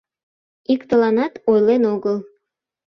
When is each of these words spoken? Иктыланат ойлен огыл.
Иктыланат 0.73 1.33
ойлен 1.51 1.83
огыл. 1.93 2.17